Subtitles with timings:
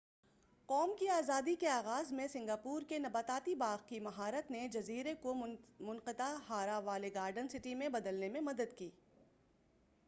[0.69, 5.33] قوم کی آزادی کے آغاز میں سنگاپور کے نباتاتی باغ کی مہارت نے جزیرے کو
[5.33, 8.89] منطقہ حارہ والے گارڈن سٹی میں بدلنے میں مدد کی